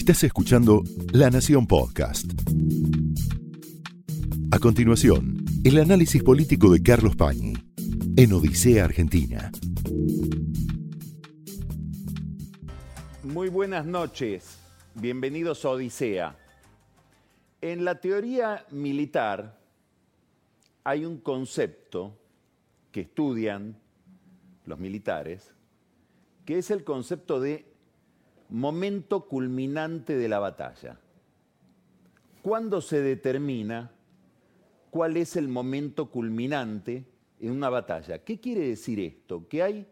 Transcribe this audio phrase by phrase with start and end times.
[0.00, 2.24] Estás escuchando La Nación Podcast.
[4.50, 7.52] A continuación, el análisis político de Carlos Pañi
[8.16, 9.52] en Odisea Argentina.
[13.24, 14.58] Muy buenas noches,
[14.94, 16.34] bienvenidos a Odisea.
[17.60, 19.60] En la teoría militar
[20.82, 22.16] hay un concepto
[22.90, 23.78] que estudian
[24.64, 25.52] los militares,
[26.46, 27.69] que es el concepto de
[28.50, 30.98] momento culminante de la batalla.
[32.42, 33.92] ¿Cuándo se determina
[34.90, 37.04] cuál es el momento culminante
[37.40, 38.18] en una batalla?
[38.18, 39.46] ¿Qué quiere decir esto?
[39.48, 39.86] Que hay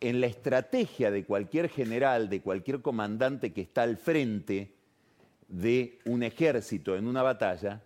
[0.00, 4.74] en la estrategia de cualquier general, de cualquier comandante que está al frente
[5.48, 7.82] de un ejército en una batalla,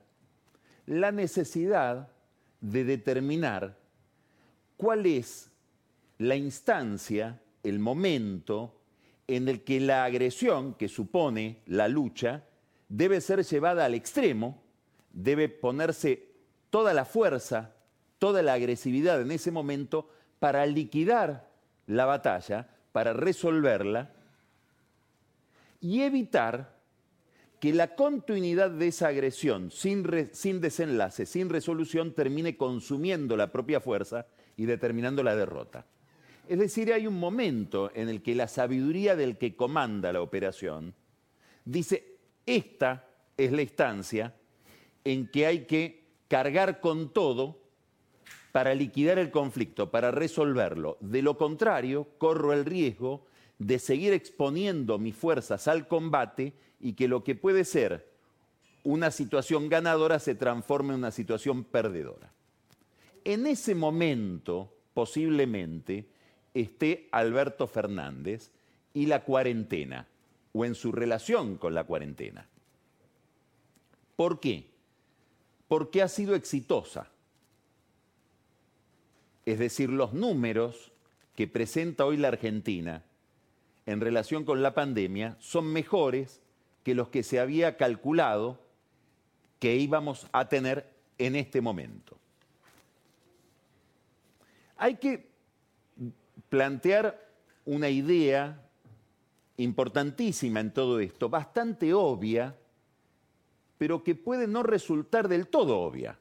[0.87, 2.09] la necesidad
[2.61, 3.79] de determinar
[4.77, 5.51] cuál es
[6.19, 8.80] la instancia, el momento
[9.37, 12.45] en el que la agresión que supone la lucha
[12.89, 14.63] debe ser llevada al extremo,
[15.13, 16.31] debe ponerse
[16.71, 17.75] toda la fuerza,
[18.19, 21.49] toda la agresividad en ese momento para liquidar
[21.87, 24.13] la batalla, para resolverla
[25.81, 26.81] y evitar
[27.61, 33.81] que la continuidad de esa agresión sin, sin, desenlace, sin resolución, termine consumiendo la propia
[33.81, 35.85] fuerza y determinando la derrota.
[36.51, 40.97] Es decir, hay un momento en el que la sabiduría del que comanda la operación
[41.65, 44.35] dice, esta es la instancia
[45.05, 47.61] en que hay que cargar con todo
[48.51, 50.99] para liquidar el conflicto, para resolverlo.
[50.99, 53.29] De lo contrario, corro el riesgo
[53.61, 58.11] de seguir exponiendo mis fuerzas al combate y que lo que puede ser
[58.83, 62.33] una situación ganadora se transforme en una situación perdedora.
[63.23, 66.10] En ese momento, posiblemente,
[66.55, 68.51] esté Alberto Fernández
[68.93, 70.07] y la cuarentena,
[70.53, 72.49] o en su relación con la cuarentena.
[74.17, 74.69] ¿Por qué?
[75.69, 77.09] Porque ha sido exitosa.
[79.47, 80.93] Es decir, los números
[81.35, 83.05] que presenta hoy la Argentina
[83.87, 86.43] en relación con la pandemia son mejores
[86.85, 88.61] que los que se había calculado
[89.59, 92.17] que íbamos a tener en este momento.
[94.77, 95.30] Hay que
[96.49, 97.29] plantear
[97.65, 98.61] una idea
[99.57, 102.57] importantísima en todo esto, bastante obvia,
[103.79, 106.19] pero que puede no resultar del todo obvia.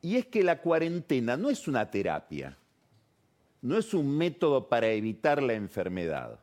[0.00, 2.56] Y es que la cuarentena no es una terapia,
[3.60, 6.40] no es un método para evitar la enfermedad,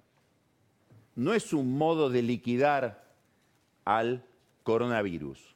[1.15, 3.03] no es un modo de liquidar
[3.83, 4.23] al
[4.63, 5.55] coronavirus.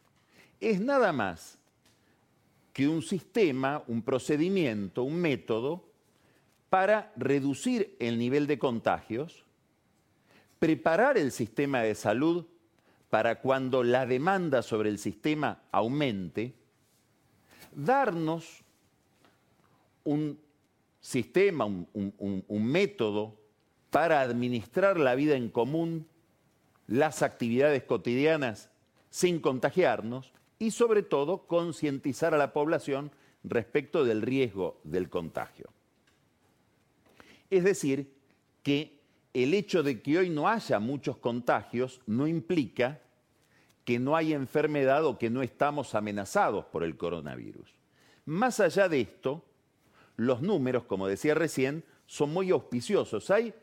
[0.60, 1.58] Es nada más
[2.74, 5.86] que un sistema, un procedimiento, un método
[6.70, 9.44] para reducir el nivel de contagios,
[10.58, 12.46] preparar el sistema de salud
[13.12, 16.56] para cuando la demanda sobre el sistema aumente,
[17.76, 18.64] darnos
[20.04, 20.40] un
[21.00, 23.36] sistema, un, un, método
[23.92, 26.08] para administrar la vida en común,
[26.88, 28.70] las actividades cotidianas
[29.12, 33.12] sin contagiarnos y sobre todo concientizar a la población
[33.44, 35.70] respecto del riesgo del contagio.
[37.50, 38.14] Es decir,
[38.64, 39.00] que
[39.34, 43.02] el hecho de que hoy no haya muchos contagios no implica
[43.84, 47.70] que no hay enfermedad o que no estamos amenazados por el coronavirus.
[48.26, 49.44] Más allá de esto,
[50.16, 53.30] los números, como decía recién, son muy auspiciosos.
[53.30, 53.54] Hay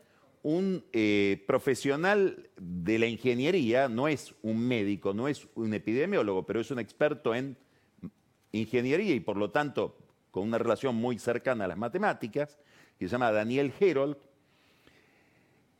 [0.43, 6.59] un eh, profesional de la ingeniería, no es un médico, no es un epidemiólogo, pero
[6.59, 7.57] es un experto en
[8.51, 9.97] ingeniería y por lo tanto
[10.31, 12.57] con una relación muy cercana a las matemáticas,
[12.97, 14.17] que se llama Daniel Herold,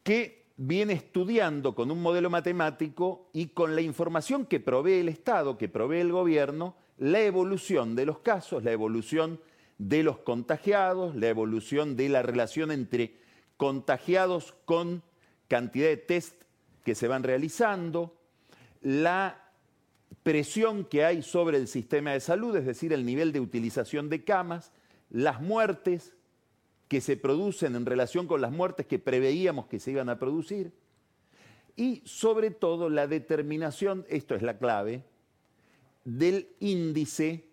[0.04, 5.58] que viene estudiando con un modelo matemático y con la información que provee el Estado,
[5.58, 9.40] que provee el gobierno, la evolución de los casos, la evolución
[9.80, 13.21] de los contagiados, la evolución de la relación entre
[13.62, 15.04] contagiados con
[15.48, 16.34] cantidad de test
[16.84, 18.18] que se van realizando,
[18.82, 19.52] la
[20.24, 24.24] presión que hay sobre el sistema de salud, es decir, el nivel de utilización de
[24.24, 24.72] camas,
[25.12, 26.16] las muertes
[26.88, 30.74] que se producen en relación con las muertes que preveíamos que se iban a producir,
[31.76, 35.04] y sobre todo la determinación, esto es la clave,
[36.04, 37.46] del índice,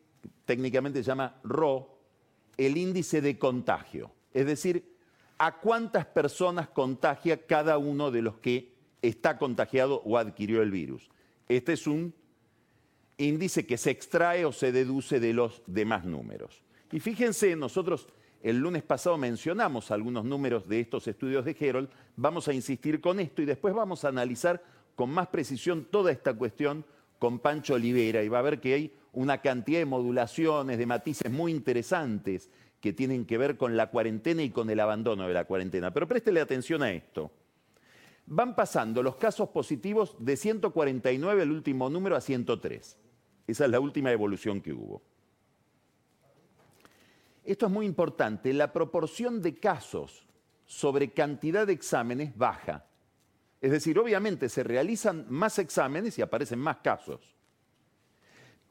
[0.47, 1.99] técnicamente se llama RO,
[2.57, 4.11] el índice de contagio.
[4.33, 4.97] Es decir,
[5.39, 11.09] a cuántas personas contagia cada uno de los que está contagiado o adquirió el virus.
[11.49, 12.13] Este es un
[13.17, 16.63] índice que se extrae o se deduce de los demás números.
[16.91, 18.09] Y fíjense, nosotros
[18.41, 21.89] El lunes pasado mencionamos algunos números de estos estudios de Herold.
[22.17, 24.63] Vamos a insistir con esto y después vamos a analizar
[24.95, 26.85] con más precisión toda esta cuestión
[27.19, 31.33] con Pancho Olivera y va a ver que hay una cantidad de modulaciones, de matices
[31.33, 32.49] muy interesantes
[32.81, 35.93] que tienen que ver con la cuarentena y con el abandono de la cuarentena.
[35.93, 37.31] Pero préstele atención a esto.
[38.27, 42.99] Van pasando los casos positivos de 149, el último número, a 103.
[43.47, 45.03] Esa es la última evolución que hubo.
[47.45, 48.53] Esto es muy importante.
[48.53, 50.29] La proporción de casos
[50.67, 52.85] sobre cantidad de exámenes baja.
[53.63, 57.38] Es decir, obviamente se realizan más exámenes y aparecen más casos.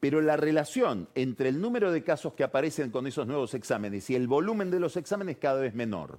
[0.00, 4.14] Pero la relación entre el número de casos que aparecen con esos nuevos exámenes y
[4.14, 6.18] el volumen de los exámenes es cada vez menor.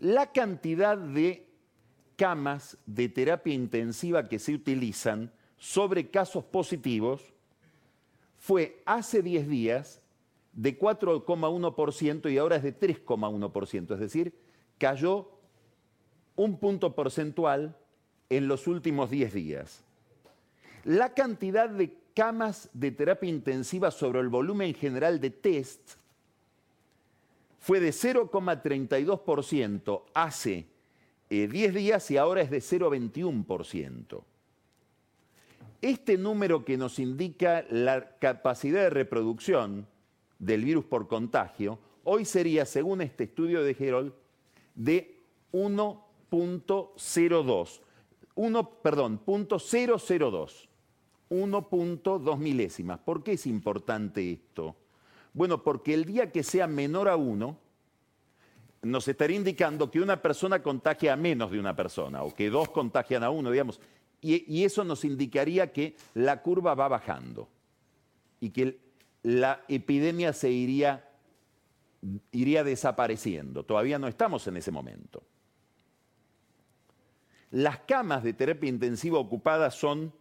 [0.00, 1.46] La cantidad de
[2.16, 7.34] camas de terapia intensiva que se utilizan sobre casos positivos
[8.38, 10.02] fue hace 10 días
[10.52, 14.34] de 4,1% y ahora es de 3,1%, es decir,
[14.78, 15.30] cayó
[16.34, 17.76] un punto porcentual
[18.30, 19.84] en los últimos 10 días.
[20.84, 25.96] La cantidad de camas de terapia intensiva sobre el volumen general de test
[27.58, 30.66] fue de 0,32% hace
[31.28, 34.22] 10 eh, días y ahora es de 0,21%.
[35.82, 39.86] Este número que nos indica la capacidad de reproducción
[40.38, 44.14] del virus por contagio, hoy sería, según este estudio de Herold,
[44.74, 45.20] de
[45.52, 47.80] 1.02.
[48.36, 50.65] 1, perdón, 002.
[51.30, 52.98] 1.2 milésimas.
[53.00, 54.76] ¿Por qué es importante esto?
[55.32, 57.58] Bueno, porque el día que sea menor a 1,
[58.82, 62.70] nos estaría indicando que una persona contagia a menos de una persona, o que dos
[62.70, 63.80] contagian a uno, digamos.
[64.20, 67.48] Y, eso nos indicaría que la curva va bajando
[68.40, 68.80] y que
[69.22, 71.08] la epidemia se iría,
[72.32, 73.64] iría desapareciendo.
[73.64, 75.22] Todavía no estamos en ese momento.
[77.50, 80.12] Las camas de terapia intensiva ocupadas son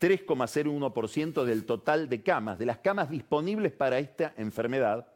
[0.00, 5.06] 3,01% del total de camas, de las camas disponibles para esta enfermedad.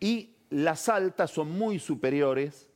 [0.00, 2.70] Y las altas son muy superiores,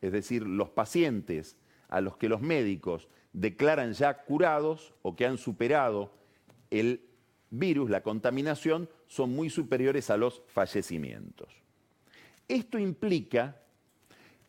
[0.00, 1.56] es decir, los pacientes
[1.88, 6.12] a los que los médicos declaran ya curados o que han superado
[6.70, 7.08] el
[7.50, 11.52] virus, la contaminación, son muy superiores a los fallecimientos.
[12.48, 13.56] Esto implica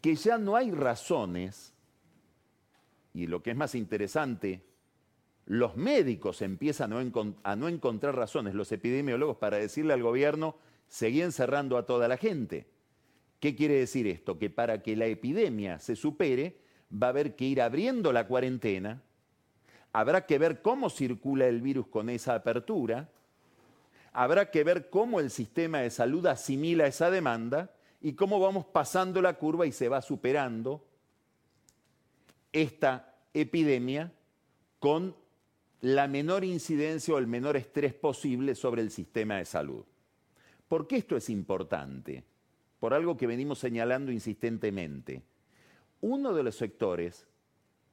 [0.02, 1.74] que ya no hay razones,
[3.14, 4.62] y lo que es más interesante,
[5.46, 6.94] los médicos empiezan
[7.44, 10.56] a no, encontrar razones, los epidemiólogos, para decirle al gobierno,
[10.88, 12.68] seguí encerrando a toda la gente.
[13.40, 14.40] ¿Qué quiere decir esto?
[14.40, 16.58] Que para que la epidemia se supere,
[16.92, 19.02] va a haber que ir abriendo la cuarentena,
[19.94, 23.10] Habrá que ver cómo circula el virus con esa apertura,
[24.12, 29.22] habrá que ver cómo el sistema de salud asimila esa demanda y cómo vamos pasando
[29.22, 30.84] la curva y se va superando
[32.52, 34.12] esta epidemia
[34.80, 35.16] con
[35.84, 39.84] la menor incidencia o el menor estrés posible sobre el sistema de salud.
[40.70, 42.24] ¿Por qué esto es importante?
[42.80, 45.24] Por algo que venimos señalando insistentemente.
[46.00, 47.28] Uno de los sectores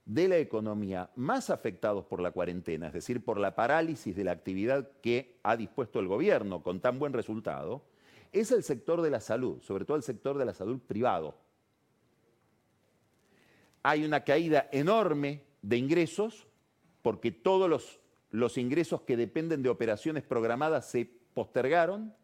[0.04, 4.32] de la economía más afectados por la cuarentena, es decir, por la parálisis de la
[4.32, 7.82] actividad que ha dispuesto el gobierno con tan buen resultado,
[8.30, 11.34] es el sector de la salud, sobre todo el sector de la salud privado.
[13.82, 16.46] Hay una caída enorme de ingresos
[17.02, 22.14] porque todos los, ingresos que dependen de operaciones programadas se postergaron.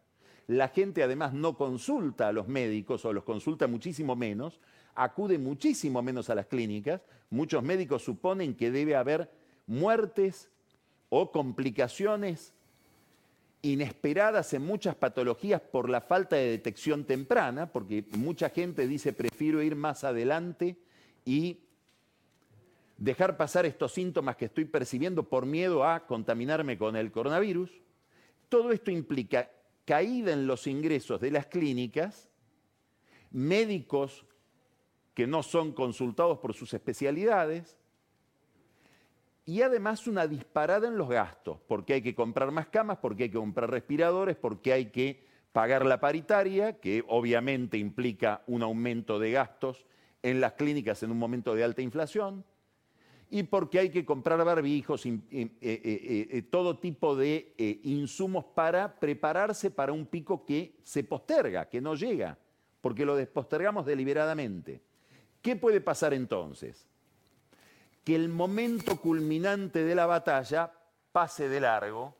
[0.47, 4.61] La gente además no consulta a los médicos o los consulta muchísimo menos,
[4.95, 7.03] acude muchísimo menos a las clínicas.
[7.31, 9.31] Muchos médicos suponen que debe haber
[9.67, 10.51] muertes
[11.09, 12.53] o complicaciones
[13.63, 19.63] inesperadas en muchas patologías por la falta de detección temprana, porque mucha gente dice prefiero
[19.63, 20.77] ir más adelante
[21.25, 21.66] y
[22.97, 27.71] dejar pasar estos síntomas que estoy percibiendo por miedo a contaminarme con el coronavirus.
[28.49, 29.51] Todo esto implica
[29.85, 32.31] caída en los ingresos de las clínicas,
[33.31, 34.25] médicos
[35.15, 37.77] que no son consultados por sus especialidades,
[39.45, 43.31] y además una disparada en los gastos, porque hay que comprar más camas, porque hay
[43.31, 49.31] que comprar respiradores, porque hay que pagar la paritaria, que obviamente implica un aumento de
[49.31, 49.87] gastos
[50.23, 52.45] en las clínicas en un momento de alta inflación,
[53.31, 59.71] y porque hay que comprar barbijos, eh, eh, eh, todo tipo de insumos para prepararse
[59.71, 62.39] para un pico que se posterga, que no llega,
[62.81, 64.81] porque lo despostergamos deliberadamente.
[65.43, 66.87] ¿Qué puede pasar entonces?
[68.05, 70.73] Que el momento culminante de la batalla
[71.11, 72.15] pase de largo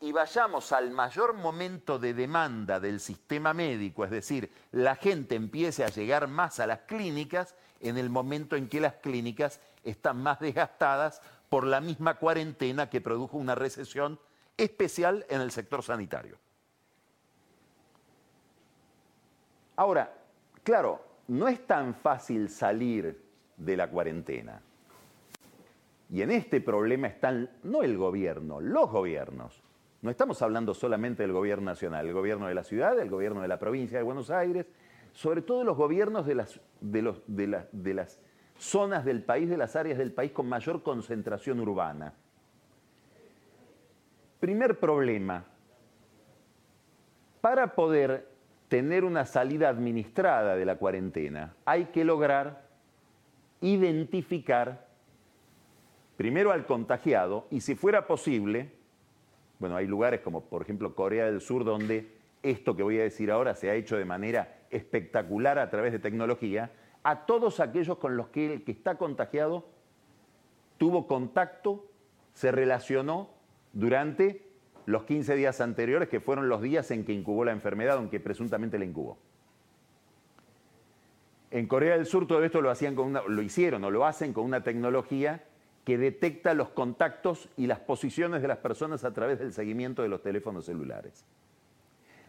[0.00, 5.84] y vayamos al mayor momento de demanda del sistema médico, es decir, la gente empiece
[5.84, 10.40] a llegar más a las clínicas en el momento en que las clínicas están más
[10.40, 14.18] desgastadas por la misma cuarentena que produjo una recesión
[14.56, 16.38] especial en el sector sanitario.
[19.76, 20.12] Ahora,
[20.62, 23.22] claro, no es tan fácil salir
[23.56, 24.60] de la cuarentena.
[26.10, 29.62] Y en este problema están no el gobierno, los gobiernos.
[30.02, 33.48] No estamos hablando solamente del gobierno nacional, el gobierno de la ciudad, el gobierno de
[33.48, 34.66] la provincia de Buenos Aires,
[35.12, 38.20] sobre todo los gobiernos de las, de las
[38.58, 42.14] zonas del país, de las áreas del país con mayor concentración urbana.
[44.40, 45.44] Primer problema,
[47.40, 48.28] para poder
[48.68, 52.66] tener una salida administrada de la cuarentena, hay que lograr
[53.60, 54.86] identificar
[56.16, 58.72] primero al contagiado y si fuera posible,
[59.58, 63.30] bueno, hay lugares como por ejemplo Corea del Sur donde esto que voy a decir
[63.30, 66.70] ahora se ha hecho de manera espectacular a través de tecnología,
[67.06, 69.64] a todos aquellos con los que el que está contagiado
[70.76, 71.86] tuvo contacto,
[72.34, 73.30] se relacionó
[73.72, 74.44] durante
[74.86, 78.76] los 15 días anteriores, que fueron los días en que incubó la enfermedad, aunque presuntamente
[78.76, 79.18] la incubó.
[81.52, 84.44] En Corea del Sur todo esto lo, hacían con lo hicieron o lo hacen con
[84.44, 85.44] una tecnología
[85.84, 90.08] que detecta los contactos y las posiciones de las personas a través del seguimiento de
[90.08, 91.24] los teléfonos celulares.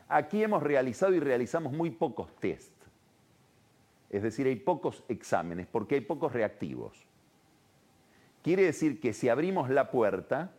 [0.07, 2.76] Aquí hemos realizado y realizamos muy pocos test.
[4.09, 7.05] Es decir, hay pocos exámenes porque hay pocos reactivos.
[8.41, 10.51] Quiere decir que si abrimos la puerta,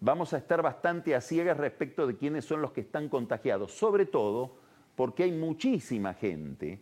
[0.00, 4.06] vamos a estar bastante a ciegas respecto de quiénes son los que están contagiados, sobre
[4.06, 4.56] todo
[4.96, 6.80] porque hay muchísima gente,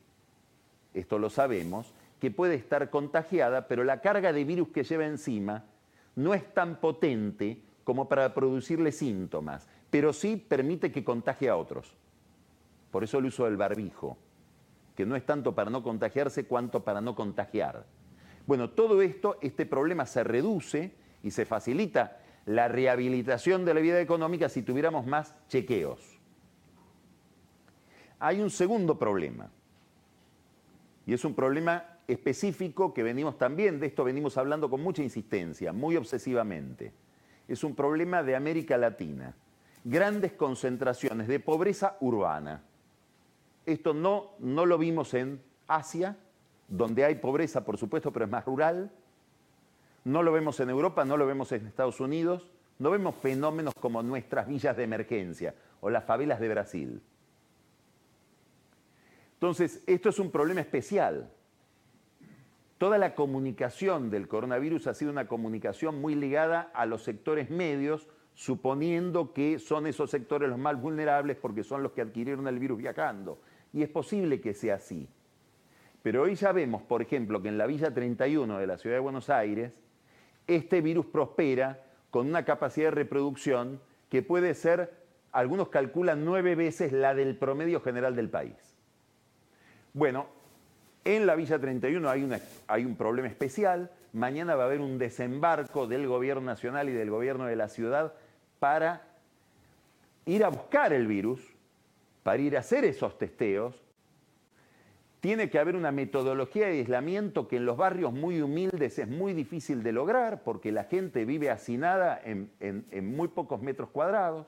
[0.94, 5.64] esto lo sabemos, que puede estar contagiada, pero la carga de virus que lleva encima
[6.16, 11.94] no es tan potente como para producirle síntomas, pero sí permite que contagie a otros.
[12.90, 14.16] Por eso el uso del barbijo,
[14.98, 17.86] que no es tanto para no contagiarse cuanto para no contagiar.
[18.48, 24.00] Bueno, todo esto, este problema se reduce y se facilita la rehabilitación de la vida
[24.00, 26.18] económica si tuviéramos más chequeos.
[28.18, 29.52] Hay un segundo problema,
[31.06, 35.72] y es un problema específico que venimos también, de esto venimos hablando con mucha insistencia,
[35.72, 36.92] muy obsesivamente.
[37.46, 39.36] Es un problema de América Latina.
[39.84, 42.64] Grandes concentraciones de pobreza urbana.
[43.68, 46.16] Esto no, no lo vimos en Asia,
[46.68, 48.90] donde hay pobreza, por supuesto, pero es más rural,
[50.04, 54.02] no lo vemos en Europa, no lo vemos en Estados Unidos, no vemos fenómenos como
[54.02, 57.02] nuestras villas de emergencia o las favelas de Brasil.
[59.34, 61.30] Entonces, esto es un problema especial.
[62.78, 68.08] Toda la comunicación del coronavirus ha sido una comunicación muy ligada a los sectores medios,
[68.32, 72.78] suponiendo que son esos sectores los más vulnerables porque son los que adquirieron el virus
[72.78, 73.40] viajando.
[73.72, 75.08] Y es posible que sea así.
[76.02, 79.00] Pero hoy ya vemos, por ejemplo, que en la Villa 31 de la Ciudad de
[79.00, 79.72] Buenos Aires,
[80.46, 84.94] este virus prospera con una capacidad de reproducción que puede ser,
[85.32, 88.54] algunos calculan, nueve veces la del promedio general del país.
[89.92, 90.26] Bueno,
[91.04, 92.28] en la Villa 31 hay,
[92.66, 93.90] hay un problema especial.
[94.12, 98.14] Mañana va a haber un desembarco del gobierno nacional y del gobierno de la ciudad
[98.58, 99.02] para
[100.24, 101.40] ir a buscar el virus,
[102.28, 103.82] para ir a hacer esos testeos
[105.20, 109.32] tiene que haber una metodología de aislamiento que en los barrios muy humildes es muy
[109.32, 112.50] difícil de lograr porque la gente vive hacinada en,
[113.16, 114.46] muy pocos metros cuadrados.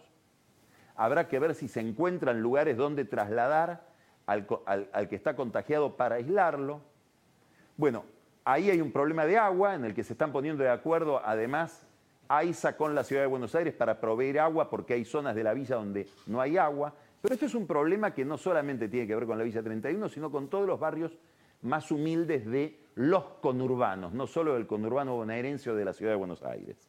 [0.95, 3.89] Habrá que ver si se encuentran lugares donde trasladar
[4.27, 6.83] al, al que está contagiado para aislarlo.
[7.79, 8.05] Bueno,
[8.45, 11.87] ahí hay un problema de agua en el que se están poniendo de acuerdo además
[12.29, 15.55] AISA con la ciudad de Buenos Aires para proveer agua porque hay zonas de la
[15.55, 16.93] villa donde no hay agua.
[17.21, 20.09] Pero esto es un problema que no solamente tiene que ver con la Villa 31,
[20.09, 21.13] sino con todos los barrios
[21.63, 26.17] más humildes de los conurbanos, no solo del conurbano bonaerense o de la ciudad de
[26.17, 26.89] Buenos Aires.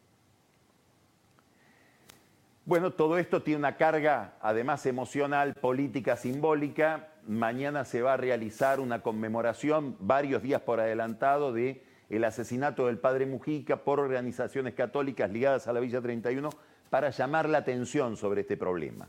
[2.63, 7.09] Bueno, todo esto tiene una carga, además emocional, política, simbólica.
[7.27, 12.99] Mañana se va a realizar una conmemoración, varios días por adelantado, de el asesinato del
[12.99, 16.49] padre Mujica por organizaciones católicas ligadas a la Villa 31
[16.89, 19.07] para llamar la atención sobre este problema.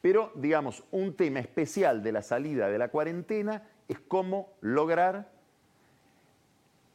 [0.00, 5.30] Pero, digamos, un tema especial de la salida de la cuarentena es cómo lograr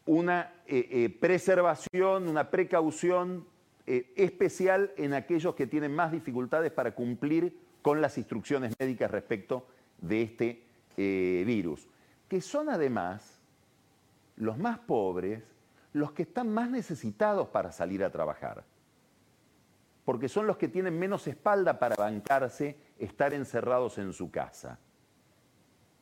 [0.06, 3.46] una eh, eh, preservación, una precaución
[3.86, 9.68] eh, especial en aquellos que tienen más dificultades para cumplir con las instrucciones médicas respecto
[10.00, 10.64] de este
[10.96, 11.88] virus,
[12.30, 13.42] que son además
[14.36, 15.42] los más pobres,
[15.92, 18.64] los que están más necesitados para salir a trabajar.
[20.06, 24.80] Porque son los que tienen menos espalda para bancarse estar encerrados en su casa.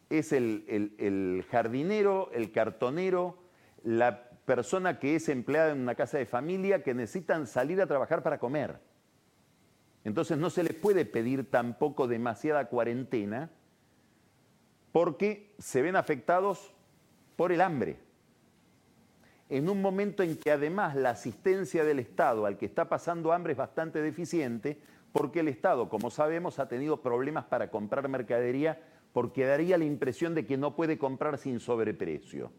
[0.10, 3.38] Es el, jardinero, el cartonero,
[3.84, 8.24] la persona que es empleada en una casa de familia que necesitan salir a trabajar
[8.24, 8.80] para comer.
[10.04, 13.52] Entonces no se les puede pedir tampoco demasiada cuarentena
[14.92, 16.74] porque se ven afectados
[17.36, 18.00] por el hambre.
[19.52, 23.52] En un momento en que además la asistencia del Estado al que está pasando hambre
[23.52, 24.80] es bastante deficiente,
[25.12, 28.82] porque el Estado, como sabemos, ha tenido problemas para comprar mercadería
[29.12, 32.50] porque daría la impresión de que no puede comprar sin sobreprecio.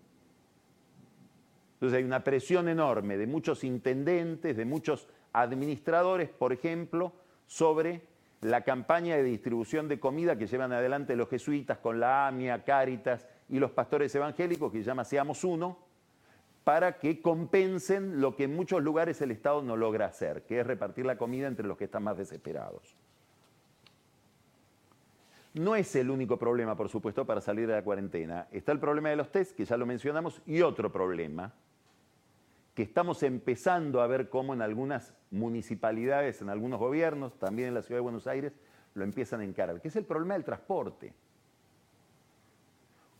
[1.73, 7.15] Entonces hay una presión enorme de muchos intendentes, de muchos administradores, por ejemplo,
[7.47, 8.03] sobre
[8.43, 13.27] la campaña de distribución de comida que llevan adelante los jesuitas con la AMIA, Cáritas
[13.49, 15.91] y los pastores evangélicos, que se llama Seamos Uno,
[16.64, 20.66] para que compensen lo que en muchos lugares el Estado no logra hacer, que es
[20.66, 22.97] repartir la comida entre los que están más desesperados.
[25.54, 28.47] No es el único problema, por supuesto, para salir de la cuarentena.
[28.52, 31.52] Está el problema de los test, que ya lo mencionamos, y otro problema,
[32.75, 37.83] que estamos empezando a ver cómo en algunas municipalidades, en algunos gobiernos, también en la
[37.83, 38.54] ciudad de Buenos Aires,
[38.95, 41.12] lo empiezan a encarar, que es el problema del transporte.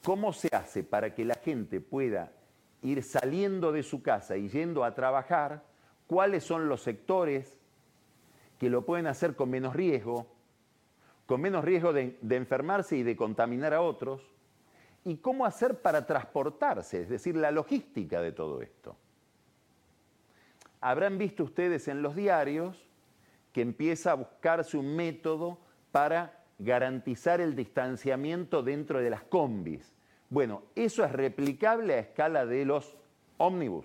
[0.03, 2.33] ¿Cómo se hace para que la gente pueda
[2.83, 5.65] ir saliendo de su casa y yendo a trabajar?
[6.07, 7.59] ¿Cuáles son los sectores
[8.59, 10.27] que lo pueden hacer con menos riesgo?
[11.27, 14.23] Con menos riesgo de, de enfermarse y de contaminar a otros.
[15.05, 17.03] ¿Y cómo hacer para transportarse?
[17.03, 18.97] Es decir, la logística de todo esto
[20.83, 22.77] habrán visto ustedes en los diarios
[23.53, 25.59] que empieza a buscarse un método
[25.93, 29.95] para garantizar el distanciamiento dentro de las combis.
[30.33, 32.97] Bueno, eso es replicable a escala de los
[33.37, 33.85] ómnibus.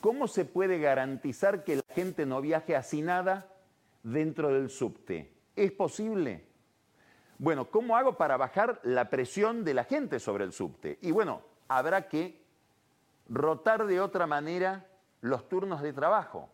[0.00, 3.46] ¿Cómo se puede garantizar que la gente no viaje nada
[4.02, 5.30] dentro del subte?
[5.54, 6.46] ¿Es posible?
[7.36, 10.98] Bueno, ¿cómo hago para bajar la presión de la gente sobre el subte?
[11.02, 12.40] Y bueno, habrá que
[13.28, 14.86] rotar de otra manera
[15.20, 16.48] los turnos de trabajo.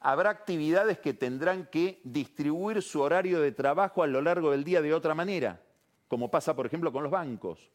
[0.00, 4.82] Habrá actividades que tendrán que distribuir su horario de trabajo a lo largo del día
[4.82, 5.60] de otra manera,
[6.08, 7.70] como pasa por ejemplo con los bancos.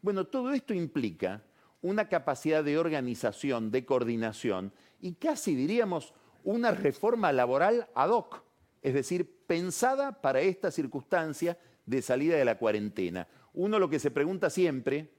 [0.00, 1.42] Bueno, todo esto implica
[1.80, 8.42] una capacidad de organización, de coordinación y casi diríamos una reforma laboral ad hoc,
[8.82, 13.28] es decir, pensada para esta circunstancia de salida de la cuarentena.
[13.54, 15.10] Uno lo que se pregunta siempre,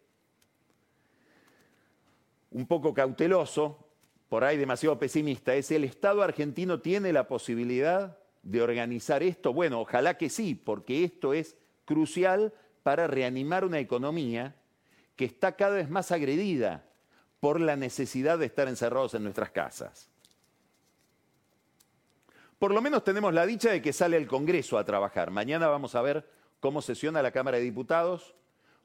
[2.51, 3.87] un poco cauteloso,
[4.29, 9.53] por ahí demasiado pesimista, es el Estado argentino tiene la posibilidad de organizar esto.
[9.53, 14.55] Bueno, ojalá que sí, porque esto es crucial para reanimar una economía
[15.15, 16.85] que está cada vez más agredida
[17.39, 20.09] por la necesidad de estar encerrados en nuestras casas.
[22.57, 25.31] Por lo menos tenemos la dicha de que sale el Congreso a trabajar.
[25.31, 26.25] Mañana vamos a ver
[26.59, 28.35] cómo sesiona la Cámara de Diputados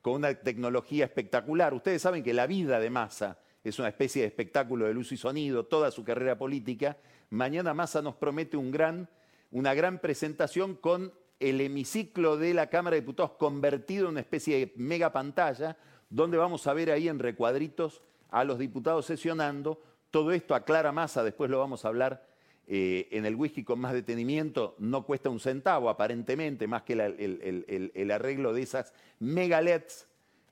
[0.02, 1.72] con una tecnología espectacular.
[1.74, 5.16] Ustedes saben que la vida de masa es una especie de espectáculo de luz y
[5.16, 6.96] sonido, toda su carrera política.
[7.30, 13.32] Mañana Massa nos promete una gran presentación con el hemiciclo de la Cámara de Diputados
[13.32, 15.76] convertido en una especie de mega pantalla,
[16.10, 19.80] donde vamos a ver ahí en recuadritos a los diputados sesionando.
[20.10, 22.26] Todo esto aclara Massa, después lo vamos a hablar
[22.66, 27.92] eh, en el whisky con más detenimiento, no cuesta un centavo aparentemente, más que el,
[27.94, 30.06] el arreglo de esas mega LEDs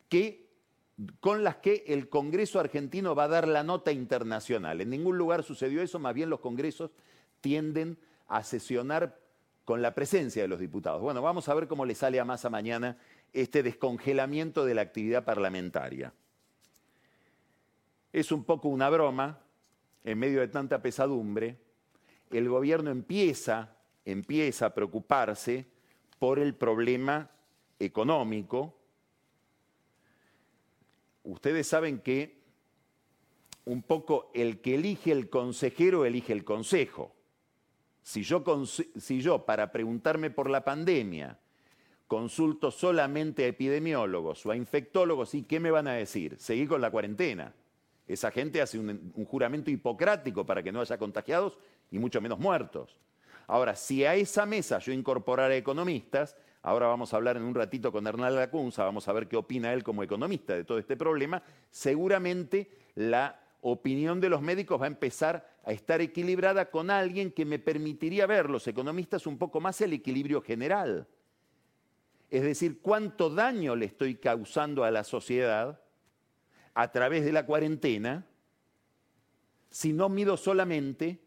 [0.09, 0.47] que
[1.21, 4.81] con las que el Congreso argentino va a dar la nota internacional.
[4.81, 6.91] En ningún lugar sucedió eso, más bien los congresos
[7.41, 9.21] tienden a sesionar
[9.67, 11.03] con la presencia de los diputados.
[11.03, 12.97] Bueno, vamos a ver cómo le sale a Massa mañana
[13.33, 16.15] este descongelamiento de la actividad parlamentaria.
[18.13, 19.41] Es un poco una broma,
[20.05, 21.59] en medio de tanta pesadumbre,
[22.31, 25.67] el gobierno empieza, empieza a preocuparse
[26.21, 27.29] por el problema
[27.81, 28.79] económico,
[31.25, 32.39] ustedes saben que
[33.65, 37.16] un poco el que elige el consejero elige el consejo.
[38.07, 41.37] Si yo, para preguntarme por la pandemia
[42.07, 46.39] consulto solamente a epidemiólogos o a infectólogos, ¿y qué me van a decir?
[46.39, 47.53] Seguir con la cuarentena.
[48.07, 51.59] Esa gente hace un, un, juramento hipocrático para que no haya contagiados
[51.91, 52.97] y mucho menos muertos.
[53.49, 57.93] Ahora, si a esa mesa yo incorporara economistas, Ahora vamos a hablar en un ratito
[57.93, 61.41] con Hernán Lacunza, vamos a ver qué opina él como economista de todo este problema.
[61.71, 67.45] Seguramente la opinión de los médicos va a empezar a estar equilibrada con alguien que
[67.45, 71.09] me permitiría ver, los economistas, un poco más el equilibrio general.
[72.31, 75.81] Es decir, cuánto daño le estoy causando a la sociedad
[76.75, 78.27] a través de la cuarentena
[79.71, 81.19] si no mido solamente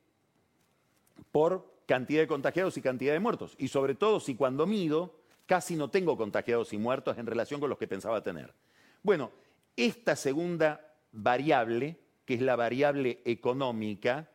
[1.31, 3.55] por cantidad de contagiados y cantidad de muertos.
[3.57, 7.69] Y sobre todo si cuando mido casi no tengo contagiados y muertos en relación con
[7.69, 8.53] los que pensaba tener.
[9.01, 9.31] Bueno,
[9.75, 11.97] esta segunda variable,
[12.29, 14.29] que es la variable económica,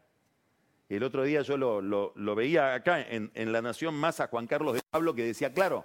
[0.88, 4.74] el otro día yo lo, veía acá en, en, La Nación más a Juan Carlos
[4.74, 5.84] de Pablo que decía, claro,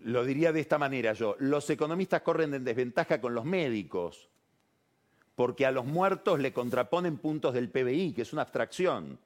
[0.00, 4.28] lo diría de esta manera yo, los economistas corren en desventaja con los médicos,
[5.36, 9.20] porque a los muertos le contraponen puntos del PBI, que es una abstracción.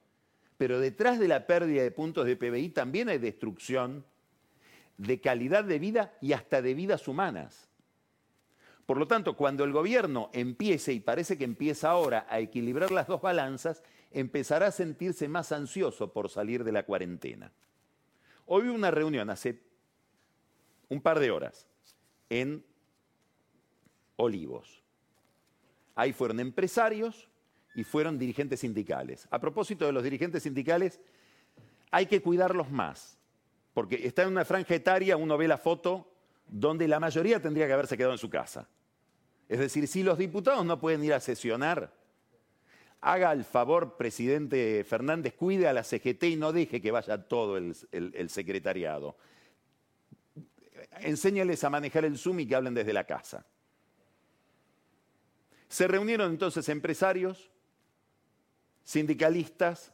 [0.59, 4.05] Pero detrás de la pérdida de puntos de PBI también hay destrucción
[4.99, 7.68] de calidad de vida y hasta de vidas humanas.
[8.89, 13.05] Por lo tanto, cuando el gobierno empiece, y parece que empieza ahora, a equilibrar las
[13.05, 17.51] dos balanzas, empezará a sentirse más ansioso por salir de la cuarentena.
[18.47, 19.61] Hoy hubo una reunión hace
[20.89, 21.67] un par de horas
[22.31, 22.65] en
[24.15, 24.81] Olivos.
[25.93, 27.29] Ahí fueron empresarios
[27.75, 29.27] y fueron dirigentes sindicales.
[29.29, 30.99] A propósito de los dirigentes sindicales,
[31.91, 33.19] hay que cuidarlos más,
[33.75, 36.11] porque está en una franja etaria, uno ve la foto
[36.47, 38.67] donde la mayoría tendría que haberse quedado en su casa.
[39.49, 41.91] Es decir, si los diputados no pueden ir a sesionar,
[43.01, 47.57] haga el favor, presidente Fernández, cuide a la CGT y no deje que vaya todo
[47.57, 49.17] el, secretariado.
[50.99, 53.43] Enséñales a manejar el Zoom y que hablen desde la casa.
[55.67, 57.49] Se reunieron entonces empresarios,
[58.83, 59.93] sindicalistas,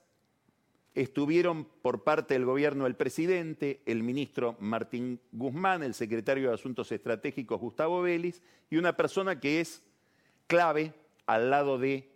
[0.95, 6.91] estuvieron por parte del gobierno el presidente, el ministro Martín Guzmán, el secretario de Asuntos
[6.91, 9.83] Estratégicos Gustavo Vélez y una persona que es
[10.47, 10.93] clave
[11.25, 12.09] al lado de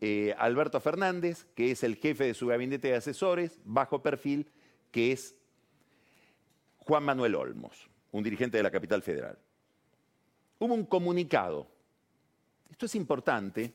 [0.00, 4.46] eh, Alberto Fernández, que es el jefe de su gabinete de asesores, bajo perfil,
[4.92, 5.34] que es
[6.78, 9.38] Juan Manuel Olmos, un dirigente de la capital federal.
[10.58, 11.66] Hubo un comunicado
[12.80, 13.74] esto es importante.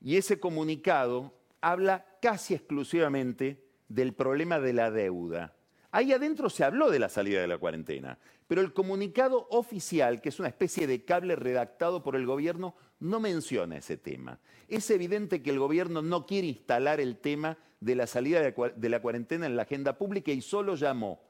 [0.00, 5.54] Y ese comunicado habla casi exclusivamente del problema de la deuda.
[5.90, 10.28] Ahí adentro se habló de la salida de la cuarentena, pero el comunicado oficial, que
[10.28, 14.38] es una especie de cable redactado por el gobierno, no menciona ese tema.
[14.68, 19.00] Es evidente que el gobierno no quiere instalar el tema de la salida de la
[19.00, 21.22] cuarentena en la agenda pública y solo llamó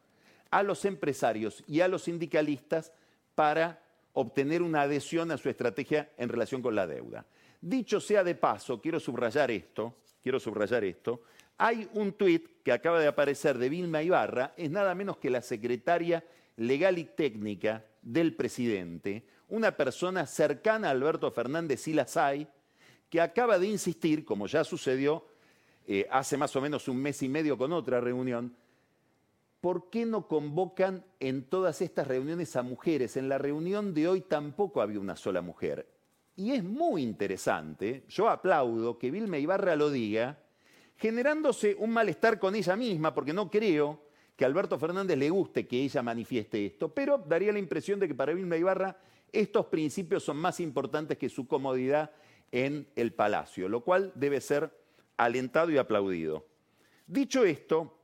[0.51, 2.93] a los empresarios y a los sindicalistas
[3.35, 3.83] para
[4.15, 7.27] obtener una adhesión a su estrategia en relación con la deuda.
[7.61, 9.97] Dicho sea de paso, quiero subrayar esto,
[10.29, 11.23] quiero subrayar esto,
[11.57, 15.41] hay un tuit que acaba de aparecer de Vilma Ibarra, es nada menos que la
[15.41, 16.23] secretaria
[16.57, 22.47] legal y técnica del presidente, una persona cercana a Alberto Fernández y hay,
[23.09, 25.25] que acaba de insistir, como ya sucedió
[25.87, 28.55] eh, hace más o menos un mes y medio con otra reunión,
[29.63, 33.17] ¿por qué no convocan en todas estas reuniones a mujeres?
[33.17, 35.98] En la reunión de hoy tampoco había una sola mujer.
[36.39, 40.39] Y es muy interesante, yo aplaudo que Vilma Ibarra lo diga,
[40.97, 44.05] generándose un malestar con ella misma, porque no creo
[44.37, 48.07] que a Alberto Fernández le guste que ella manifieste esto, pero daría la impresión de
[48.07, 48.97] que para Vilma Ibarra
[49.33, 52.13] estos principios son más importantes que su comodidad
[52.53, 54.73] en el palacio, lo cual debe ser
[55.17, 56.47] alentado y aplaudido.
[57.09, 57.99] Dicho esto,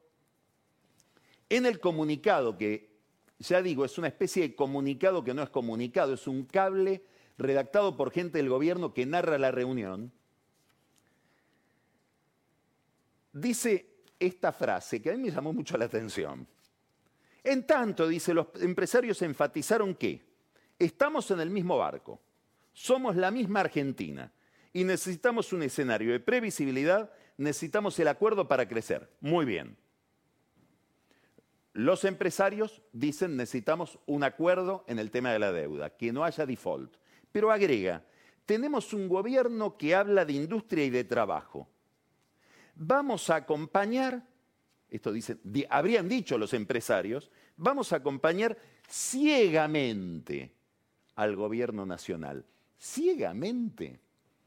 [1.48, 2.98] en el comunicado, que
[3.38, 7.04] ya digo, es una especie de comunicado que no es comunicado, es un cable
[7.38, 10.12] redactado por gente del gobierno que narra la reunión,
[13.32, 16.46] dice esta frase que a mí me llamó mucho la atención.
[17.42, 20.22] En tanto, dice, los empresarios enfatizaron que
[20.78, 22.20] estamos en el mismo barco,
[22.72, 24.32] somos la misma Argentina
[24.72, 29.10] y necesitamos un escenario de previsibilidad, necesitamos el acuerdo para crecer.
[29.20, 29.76] Muy bien.
[31.74, 36.46] Los empresarios dicen necesitamos un acuerdo en el tema de la deuda, que no haya
[36.46, 36.96] default.
[37.34, 38.00] Pero agrega,
[38.46, 41.66] tenemos un gobierno que habla de industria y de trabajo.
[42.76, 44.24] Vamos a acompañar,
[44.88, 48.56] esto dicen, habrían dicho los empresarios, vamos a acompañar
[48.88, 50.52] ciegamente
[51.16, 52.44] al gobierno nacional.
[52.78, 53.98] Ciegamente.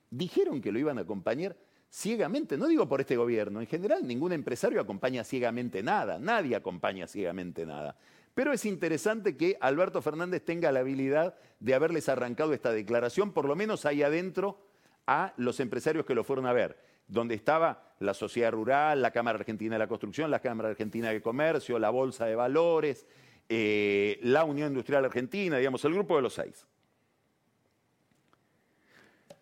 [0.09, 1.57] Dijeron que lo iban a acompañar
[1.89, 7.05] ciegamente, no digo por este gobierno, en general ningún empresario acompaña ciegamente nada, nadie acompaña
[7.05, 7.97] ciegamente nada.
[8.37, 13.45] Pero es interesante que Alberto Fernández tenga la habilidad de haberles arrancado esta declaración, por
[13.45, 14.61] lo menos ahí adentro,
[15.07, 19.39] a los empresarios que lo fueron a ver, donde estaba la sociedad rural, la Cámara
[19.39, 23.07] Argentina de la Construcción, la Cámara Argentina de Comercio, la Bolsa de Valores,
[23.49, 26.67] eh, la Unión Industrial Argentina, digamos, el grupo de los seis.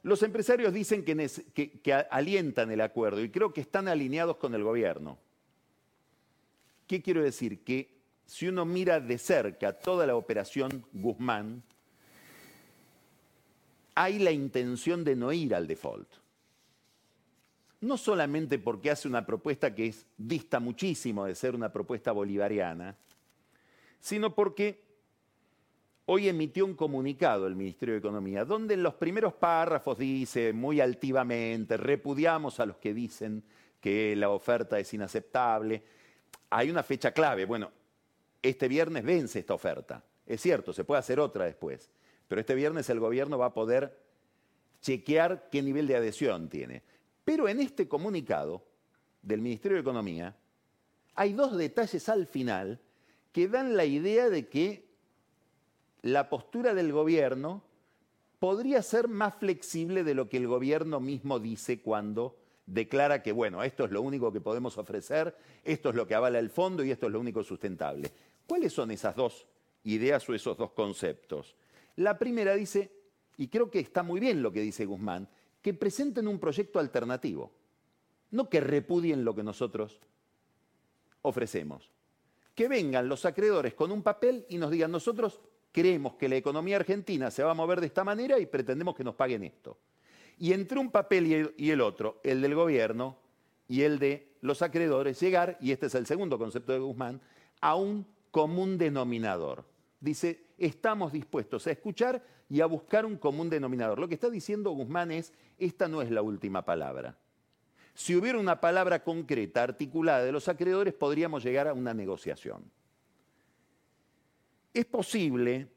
[0.03, 5.19] Los empresarios dicen que, alientan el acuerdo y creo que están alineados con el gobierno.
[6.87, 7.61] ¿Qué quiero decir?
[7.65, 7.94] Que
[8.25, 11.63] si uno mira de cerca toda la operación Guzmán,
[13.93, 16.09] hay la intención de no ir al default.
[17.81, 22.97] no solamente porque hace una propuesta que es, dista muchísimo de ser una propuesta bolivariana,
[23.99, 24.81] sino porque
[26.05, 30.81] hoy emitió un comunicado el Ministerio de Economía, donde en los primeros párrafos dice muy
[30.81, 33.43] altivamente, repudiamos a los que dicen
[33.79, 35.83] que la oferta es inaceptable.
[36.49, 37.71] Hay una fecha clave, bueno,
[38.49, 40.03] este viernes vence esta oferta.
[40.25, 41.89] Es cierto, se puede hacer otra después,
[42.27, 43.97] pero este viernes el gobierno va a poder
[44.81, 46.83] chequear qué nivel de adhesión tiene.
[47.23, 48.63] Pero en este comunicado
[49.21, 50.35] del Ministerio de Economía
[51.15, 52.79] hay dos detalles al final
[53.31, 54.85] que dan la idea de que
[56.01, 57.63] la postura del gobierno
[58.39, 63.63] podría ser más flexible de lo que el gobierno mismo dice cuando declara que, bueno,
[63.63, 66.91] esto es lo único que podemos ofrecer, esto es lo que avala el fondo y
[66.91, 68.11] esto es lo único sustentable.
[68.47, 69.45] ¿Cuáles son esas dos
[69.83, 71.55] ideas o esos dos conceptos?
[71.95, 72.91] La primera dice,
[73.37, 75.27] y creo que está muy bien lo que dice Guzmán,
[75.61, 77.51] que presenten un proyecto alternativo,
[78.31, 79.99] no que repudien lo que nosotros
[81.21, 81.89] ofrecemos.
[82.53, 86.77] Que vengan los acreedores con un papel y nos digan, nosotros creemos que la economía
[86.77, 89.77] argentina se va a mover de esta manera y pretendemos que nos paguen esto.
[90.37, 93.17] Y entre un papel y el otro, el del gobierno
[93.67, 97.21] y el de los acreedores, llegar, y este es el segundo concepto de Guzmán,
[97.61, 98.05] a un
[98.35, 99.63] común denominador.
[100.01, 103.97] Dice, estamos dispuestos a escuchar y a buscar un común denominador.
[103.97, 107.17] Lo que está diciendo Guzmán es, esta no es la última palabra.
[107.93, 112.69] Si hubiera una palabra concreta, articulada de los acreedores, podríamos llegar a una negociación.
[114.73, 115.69] Es posible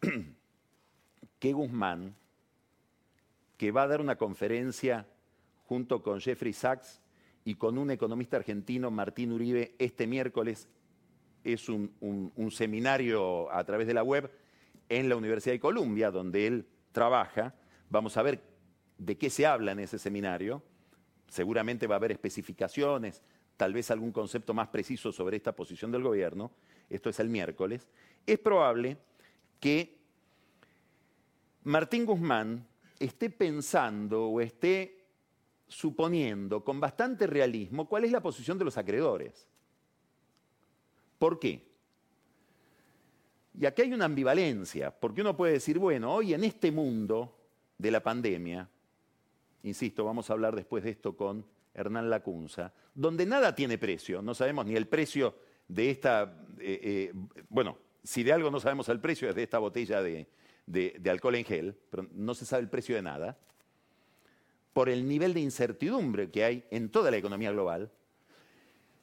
[1.40, 2.14] que Guzmán,
[3.56, 5.04] que va a dar una conferencia
[5.66, 7.00] junto con Jeffrey Sachs
[7.44, 10.68] y con un economista argentino, Martín Uribe, este miércoles,
[11.44, 14.30] es un, seminario a través de la web,
[14.88, 17.54] en la Universidad de Columbia, donde él trabaja.
[17.90, 18.42] Vamos a ver
[18.98, 20.62] de qué se habla en ese seminario.
[21.28, 23.22] Seguramente va a haber especificaciones,
[23.56, 26.50] tal vez algún concepto más preciso sobre esta posición del gobierno.
[26.90, 27.88] Esto es el miércoles.
[28.26, 28.96] Es probable
[29.60, 29.98] que
[31.64, 32.66] Martín Guzmán
[32.98, 35.04] esté pensando o esté
[35.66, 39.48] suponiendo con bastante realismo cuál es la posición de los acreedores.
[41.18, 41.74] ¿Por qué?
[43.58, 47.38] Y aquí hay una ambivalencia, porque uno puede decir, bueno, hoy en este mundo
[47.78, 48.68] de la pandemia,
[49.62, 54.34] insisto, vamos a hablar después de esto con Hernán Lacunza, donde nada tiene precio, no
[54.34, 55.36] sabemos ni el precio
[55.68, 57.12] de esta, eh, eh,
[57.48, 60.26] bueno, si de algo no sabemos el precio es de esta botella de,
[60.66, 63.38] de alcohol en gel, pero no se sabe el precio de nada,
[64.72, 67.90] por el nivel de incertidumbre que hay en toda la economía global,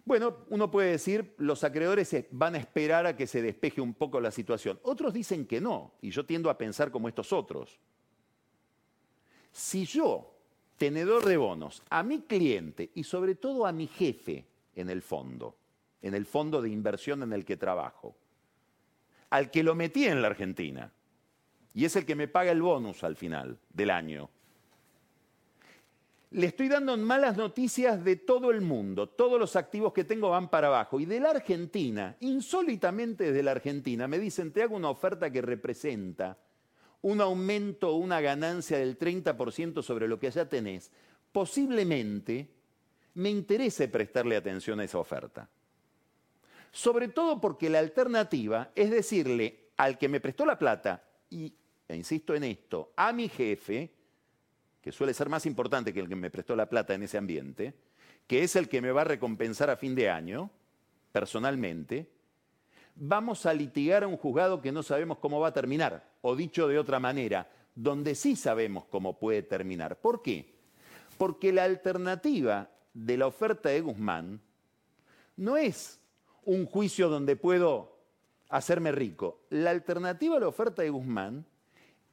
[0.05, 4.19] bueno, uno puede decir, los acreedores van a esperar a que se despeje un poco
[4.19, 4.79] la situación.
[4.83, 7.79] Otros dicen que no, y yo tiendo a pensar como estos otros.
[9.51, 10.33] Si yo,
[10.77, 15.55] tenedor de bonos, a mi cliente y sobre todo a mi jefe en el fondo,
[16.01, 18.15] en el fondo de inversión en el que trabajo,
[19.29, 20.91] al que lo metí en la Argentina,
[21.73, 24.29] y es el que me paga el bonus al final del año,
[26.31, 29.09] le estoy dando malas noticias de todo el mundo.
[29.09, 30.99] Todos los activos que tengo van para abajo.
[30.99, 35.41] Y de la Argentina, insólitamente desde la Argentina, me dicen, te hago una oferta que
[35.41, 36.37] representa
[37.01, 40.91] un aumento o una ganancia del 30% sobre lo que allá tenés.
[41.33, 42.47] Posiblemente
[43.15, 45.49] me interese prestarle atención a esa oferta.
[46.71, 51.53] Sobre todo porque la alternativa es decirle al que me prestó la plata, y
[51.89, 53.91] e insisto en esto, a mi jefe,
[54.81, 57.73] que suele ser más importante que el que me prestó la plata en ese ambiente,
[58.27, 60.49] que es el que me va a recompensar a fin de año,
[61.11, 62.09] personalmente,
[62.95, 66.67] vamos a litigar a un juzgado que no sabemos cómo va a terminar, o dicho
[66.67, 69.99] de otra manera, donde sí sabemos cómo puede terminar.
[69.99, 70.53] ¿Por qué?
[71.17, 74.41] Porque la alternativa de la oferta de Guzmán
[75.37, 75.99] no es
[76.43, 77.97] un juicio donde puedo
[78.49, 79.41] hacerme rico.
[79.49, 81.45] La alternativa a la oferta de Guzmán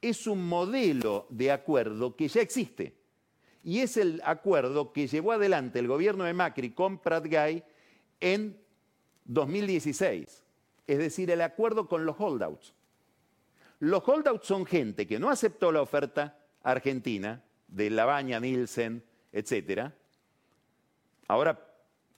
[0.01, 2.95] es un modelo de acuerdo que ya existe.
[3.63, 7.63] Y es el acuerdo que llevó adelante el gobierno de Macri con Prat Gay
[8.19, 8.57] en
[9.25, 10.43] 2016.
[10.87, 12.73] Es decir, el acuerdo con los holdouts.
[13.79, 19.91] Los holdouts son gente que no aceptó la oferta argentina de Labaña, Nielsen, etc.
[21.27, 21.68] Ahora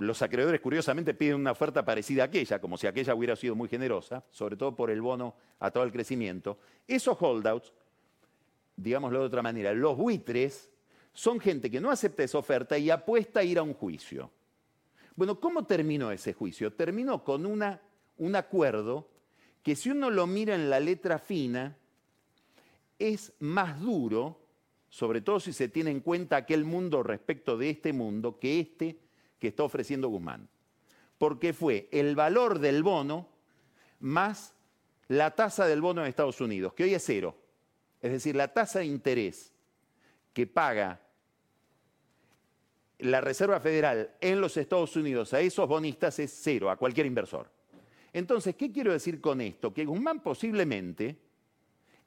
[0.02, 3.70] los acreedores curiosamente piden una oferta parecida a aquella, como si aquella hubiera sido muy
[3.70, 6.60] generosa, sobre todo por el bono a todo el crecimiento.
[6.88, 7.74] Esos holdouts,
[8.76, 10.72] digámoslo de otra manera, los buitres,
[11.14, 14.32] son gente que no acepta esa oferta y apuesta a ir a un juicio.
[15.16, 16.74] Bueno, ¿cómo terminó ese juicio?
[16.74, 17.82] Terminó con una,
[18.18, 19.10] un acuerdo
[19.62, 21.78] que si uno lo mira en la letra fina,
[22.98, 24.42] es más duro
[24.92, 29.00] sobre todo si se tiene en cuenta aquel mundo respecto de este mundo que este
[29.42, 30.48] que está ofreciendo Guzmán.
[31.18, 33.28] Porque fue el valor del bono
[34.00, 34.54] más
[35.08, 37.36] la tasa del bono en Estados Unidos, que hoy es cero.
[38.00, 39.52] Es decir, la tasa de interés
[40.32, 41.02] que paga
[43.00, 47.50] la Reserva Federal en los Estados Unidos a esos bonistas es cero, a cualquier inversor.
[48.14, 49.74] Entonces, ¿qué quiero decir con esto?
[49.74, 51.18] Que Guzmán posiblemente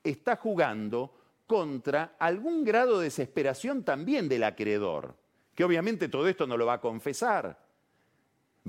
[0.02, 1.14] está jugando
[1.46, 5.16] contra algún grado de desesperación también del acreedor,
[5.54, 7.58] que obviamente todo esto no lo va a confesar,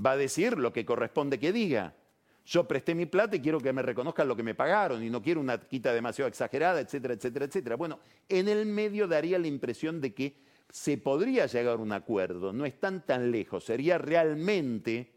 [0.04, 1.94] va a decir lo que corresponde que diga.
[2.44, 5.20] Yo presté mi plata y quiero que me reconozcan lo que me pagaron y no
[5.20, 7.76] quiero una quita demasiado exagerada, etcétera, etcétera, etcétera.
[7.76, 10.36] Bueno, en el medio daría la impresión de que
[10.70, 15.12] se podría llegar a un acuerdo, no están tan lejos, sería realmente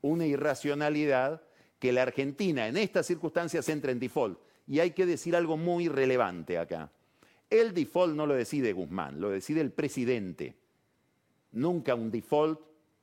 [0.00, 1.42] una irracionalidad
[1.78, 4.38] que la Argentina en estas circunstancias entre en default.
[4.66, 6.90] Y hay que decir algo muy relevante acá.
[7.48, 10.54] El default no lo decide Guzmán, lo decide el presidente.
[11.52, 12.60] Nunca un default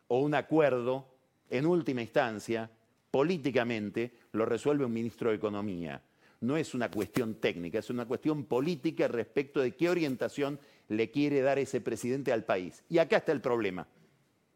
[0.07, 1.05] o un acuerdo,
[1.49, 2.69] en última instancia,
[3.11, 6.01] políticamente, lo resuelve un ministro de Economía.
[6.41, 11.41] No es una cuestión técnica, es una cuestión política respecto de qué orientación le quiere
[11.41, 12.83] dar ese presidente al país.
[12.89, 13.87] Y acá está el problema.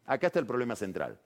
[0.06, 1.18] Acá está el problema central.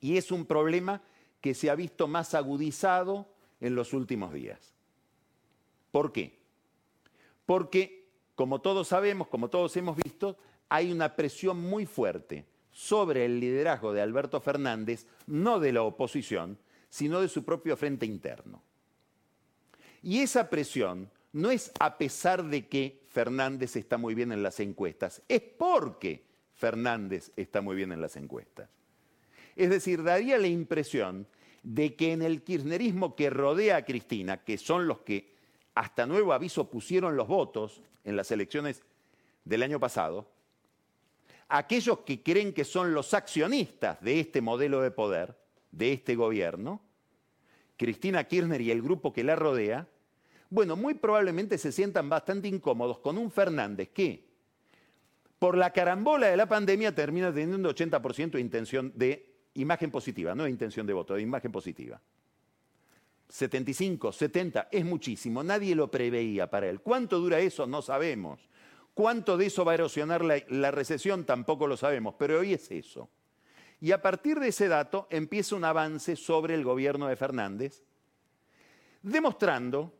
[0.00, 1.02] Y es un problema
[1.40, 3.28] que se ha visto más agudizado
[3.60, 4.72] en los últimos días.
[5.90, 6.38] ¿Por qué?
[7.44, 10.36] Porque, como todos sabemos, como todos hemos visto,
[10.72, 16.56] hay una presión muy fuerte sobre el liderazgo de Alberto Fernández, no de la oposición,
[16.88, 18.62] sino de su propio frente interno.
[20.02, 24.60] Y esa presión no es a pesar de que Fernández está muy bien en las
[24.60, 28.70] encuestas, es porque Fernández está muy bien en las encuestas.
[29.54, 31.26] Es decir, daría la impresión
[31.62, 35.34] de que en el kirchnerismo que rodea a Cristina, que son los que
[35.74, 38.82] hasta nuevo aviso pusieron los votos en las elecciones
[39.44, 40.32] del año pasado,
[41.52, 45.36] aquellos que creen que son los accionistas de este modelo de poder,
[45.70, 46.80] de este gobierno,
[47.76, 49.86] Cristina Kirchner y el grupo que la rodea,
[50.48, 54.28] bueno, muy probablemente se sientan bastante incómodos con un Fernández que,
[55.38, 60.34] por la carambola de la pandemia, termina teniendo un 80% de intención de imagen positiva,
[60.34, 62.00] no de intención de voto, de imagen positiva.
[63.28, 66.80] 75, 70, es muchísimo, nadie lo preveía para él.
[66.80, 67.66] ¿Cuánto dura eso?
[67.66, 68.48] No sabemos.
[68.94, 71.24] ¿Cuánto de eso va a erosionar la, recesión?
[71.24, 73.08] Tampoco lo sabemos, pero hoy es eso.
[73.80, 77.82] Y a partir de ese dato empieza un avance sobre el gobierno de Fernández,
[79.02, 79.92] demostrando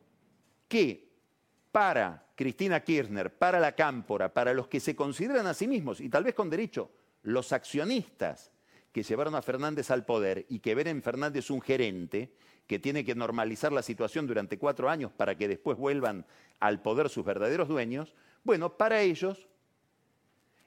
[0.67, 1.11] que
[1.71, 6.09] para Cristina Kirchner, para la Cámpora, para los que se consideran a sí mismos, y
[6.09, 6.91] tal vez con derecho,
[7.23, 8.51] los accionistas
[8.91, 12.31] que llevaron a Fernández al poder y que ven en Fernández un gerente,
[12.67, 16.25] que tiene que normalizar la situación durante cuatro años para que después vuelvan
[16.59, 19.47] al poder sus verdaderos dueños, bueno, para ellos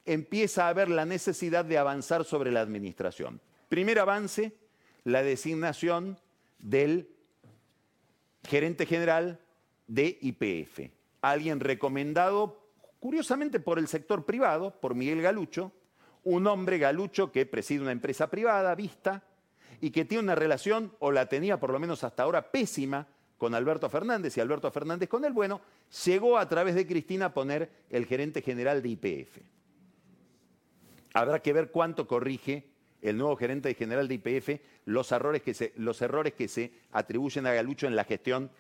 [0.05, 3.41] empieza a haber la necesidad de avanzar sobre la administración.
[3.69, 4.57] Primer avance,
[5.05, 6.19] la designación
[6.59, 7.11] del
[8.45, 9.41] gerente general
[9.89, 12.67] de IPF, alguien recomendado
[13.01, 15.73] curiosamente por el sector privado, por Miguel Galucho,
[16.25, 19.23] un hombre Galucho que preside una empresa privada, vista,
[19.81, 23.07] y que tiene una relación, o la tenía por lo menos hasta ahora, pésima
[23.39, 25.61] con Alberto Fernández y Alberto Fernández con él, bueno,
[26.05, 29.39] llegó a través de Cristina a poner el gerente general de IPF.
[31.13, 32.69] Habrá que ver cuánto corrige
[33.03, 37.47] el nuevo gerente general de IPF los errores que se, los errores que se atribuyen
[37.47, 38.51] a Galucho en la gestión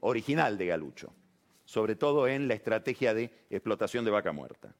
[0.00, 1.12] original de Galucho,
[1.64, 4.74] sobre todo en la estrategia de explotación de vaca muerta.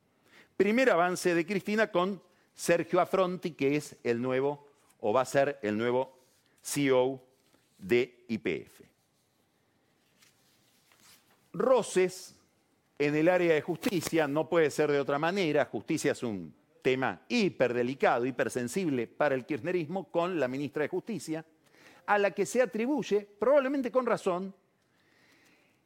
[0.56, 2.22] Primer avance de Cristina con
[2.54, 4.68] Sergio Afronti, que es el nuevo
[5.00, 6.18] o va a ser el nuevo
[6.62, 7.22] CEO
[7.78, 8.93] de IPF.
[11.54, 12.36] Roces
[12.98, 17.22] en el área de justicia, no puede ser de otra manera, justicia es un tema
[17.28, 21.44] hiperdelicado, hipersensible para el kirchnerismo, con la ministra de Justicia,
[22.06, 24.54] a la que se atribuye, probablemente con razón,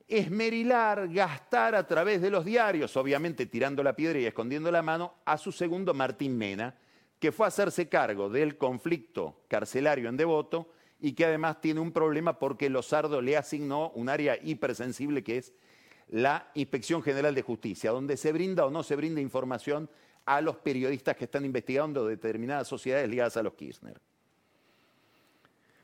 [0.08, 5.14] esmerilar, gastar a través de los diarios, obviamente tirando la piedra y escondiendo la mano,
[5.24, 6.74] a su segundo Martín Mena,
[7.20, 11.92] que fue a hacerse cargo del conflicto carcelario en Devoto y que además tiene un
[11.92, 15.52] problema porque Lozardo le asignó un área hipersensible que es
[16.08, 19.88] la Inspección General de Justicia, donde se brinda o no se brinda información
[20.24, 24.00] a los periodistas que están investigando determinadas sociedades ligadas a los Kirchner.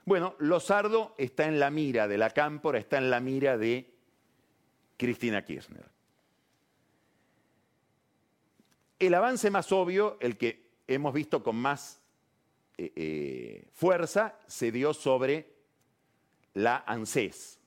[0.05, 3.95] Bueno, Lozardo está en la mira de la Cámpora, está en la mira de
[4.97, 5.89] Cristina Kirchner.
[8.99, 12.04] El avance más obvio, el que hemos visto con más
[12.77, 15.55] eh, eh, fuerza se dio sobre
[16.55, 17.61] la ANSES.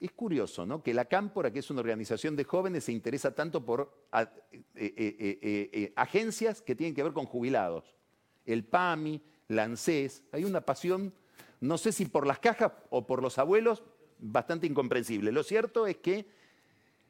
[0.00, 0.82] Es curioso, ¿no?
[0.82, 4.08] Que la Cámpora, que es una organización de jóvenes, se interesa tanto por
[4.74, 7.96] eh, agencias que tienen que ver con jubilados.
[8.46, 10.24] El PAMI, la ANSES.
[10.32, 11.12] Hay una pasión,
[11.60, 13.82] no sé si por las cajas o por los abuelos,
[14.18, 15.32] bastante incomprensible.
[15.32, 16.26] Lo cierto es que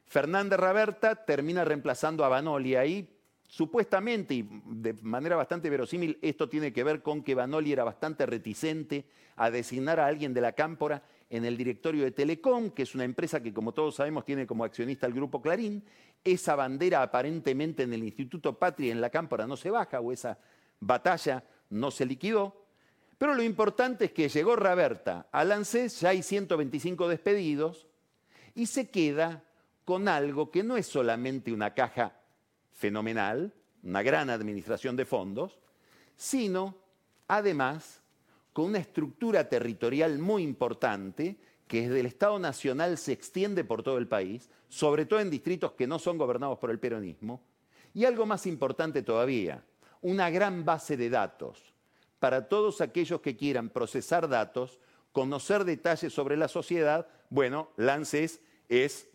[0.05, 3.09] Fernández Raberta termina reemplazando a Banoli ahí.
[3.51, 8.25] Supuestamente, y de manera bastante verosímil, esto tiene que ver con que Banoli era bastante
[8.25, 9.03] reticente
[9.35, 13.03] a designar a alguien de la Cámpora en el directorio de Telecom, que es una
[13.03, 15.83] empresa que, como todos sabemos, tiene como accionista el Grupo Clarín.
[16.23, 20.39] Esa bandera aparentemente en el Instituto Patria, en la Cámpora, no se baja, o esa
[20.79, 22.55] batalla no se liquidó.
[23.17, 27.85] Pero lo importante es que llegó Raberta al ANSES, ya hay 125 despedidos,
[28.55, 29.43] y se queda
[29.83, 32.20] con algo que no es solamente una caja
[32.81, 33.53] fenomenal,
[33.83, 35.59] una gran administración de fondos,
[36.17, 36.75] sino
[37.27, 38.01] además
[38.53, 43.97] con una estructura territorial muy importante que desde el Estado Nacional se extiende por todo
[43.99, 47.41] el país, sobre todo en distritos que no son gobernados por el peronismo,
[47.93, 49.63] y algo más importante todavía,
[50.01, 51.73] una gran base de datos
[52.19, 54.79] para todos aquellos que quieran procesar datos,
[55.11, 59.07] conocer detalles sobre la sociedad, bueno, Lances es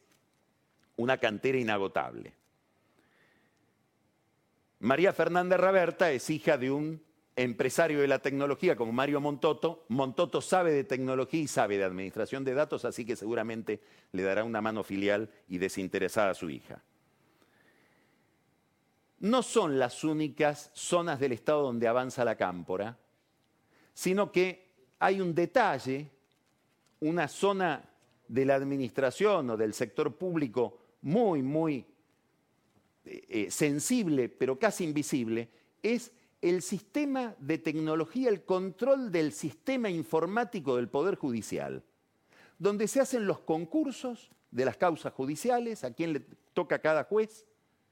[0.97, 2.46] una cantera inagotable.
[4.81, 7.03] María Fernanda Raberta es hija de un
[7.35, 9.85] empresario de la tecnología como Mario Montoto.
[9.89, 13.81] Montoto sabe de tecnología y sabe de administración de datos, así que seguramente
[14.13, 16.83] le dará una mano filial y desinteresada a su hija.
[19.19, 22.99] No son las únicas zonas del Estado donde avanza la cámpora,
[23.95, 24.67] sino que
[24.99, 26.11] hay un detalle,
[27.01, 27.83] una zona
[28.29, 31.87] de la administración o del sector público muy, muy
[33.07, 35.49] eh, eh, sensible, pero casi invisible,
[35.81, 41.85] es el sistema de tecnología, el control del sistema informático del Poder Judicial,
[42.59, 46.21] donde se hacen los concursos de las causas judiciales, a quién le
[46.53, 47.47] toca cada juez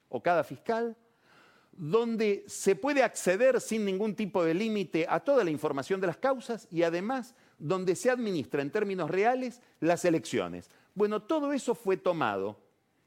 [0.09, 0.97] o cada fiscal,
[1.71, 6.17] donde se puede acceder sin ningún tipo de límite a toda la información de las
[6.17, 10.71] causas y además donde se administra en términos reales las elecciones.
[10.95, 12.59] Bueno, todo eso fue tomado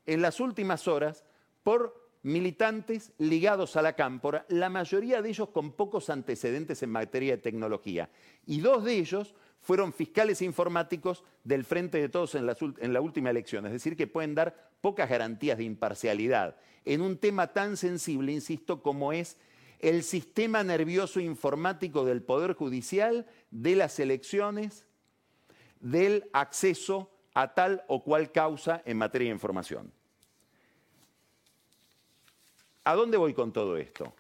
[0.06, 1.26] en las últimas horas
[1.68, 7.36] por militantes ligados a la cámpora, la mayoría de ellos con pocos antecedentes en materia
[7.36, 8.10] de tecnología.
[8.46, 12.46] Y dos de ellos fueron fiscales informáticos del Frente de Todos en
[12.94, 16.56] la, última elección, es decir, que pueden dar pocas garantías de imparcialidad
[16.86, 19.36] en un tema tan sensible, insisto, como es
[19.80, 24.86] el sistema nervioso informático del Poder Judicial, de las elecciones,
[25.82, 29.97] del acceso a tal o cual causa en materia de información.
[32.88, 34.14] ¿A dónde voy con todo esto?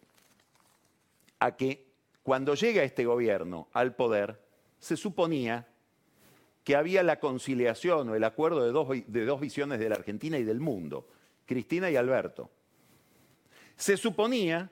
[1.39, 1.87] A que
[2.21, 4.41] cuando llega este gobierno al poder,
[4.77, 5.69] se suponía
[6.65, 10.37] que había la conciliación o el acuerdo de dos, de dos visiones de la Argentina
[10.37, 11.07] y del mundo,
[11.45, 12.51] Cristina y Alberto.
[13.77, 14.69] Se suponía,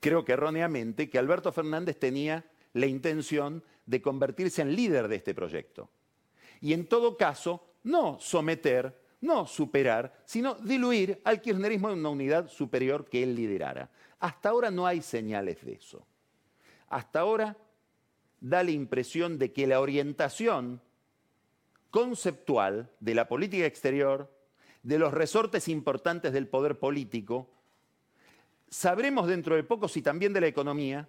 [0.00, 5.36] creo que erróneamente, que Alberto Fernández tenía la intención de convertirse en líder de este
[5.36, 5.88] proyecto.
[6.60, 12.48] Y en todo caso, no someter no superar, sino diluir al kirchnerismo en una unidad
[12.48, 13.90] superior que él liderara.
[14.18, 16.06] Hasta ahora no hay señales de eso.
[16.88, 17.56] Hasta ahora
[18.40, 20.80] da la impresión de que la orientación
[21.90, 24.32] conceptual de la política exterior,
[24.82, 27.50] de los resortes importantes del poder político,
[28.68, 31.08] sabremos dentro de poco si también de la economía,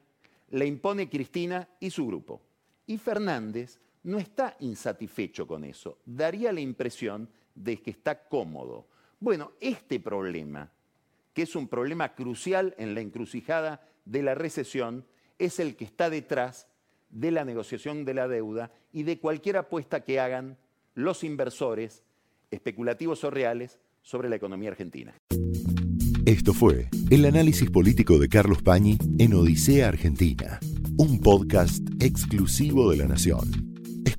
[0.50, 2.42] la impone Cristina y su grupo.
[2.88, 6.00] Y Fernández no está insatisfecho con eso.
[6.06, 8.88] Daría la impresión de que está cómodo.
[9.20, 10.72] Bueno, este problema,
[11.34, 15.06] que es un problema crucial en la encrucijada de la recesión,
[15.40, 16.68] es el que está detrás
[17.10, 20.58] de la negociación de la deuda y de cualquier apuesta que hagan
[20.96, 22.04] los inversores,
[22.52, 25.14] especulativos o reales, sobre la economía argentina.
[26.26, 30.60] Esto fue el análisis político de Carlos Pañi en Odisea Argentina,
[30.98, 33.71] un podcast exclusivo de la Nación.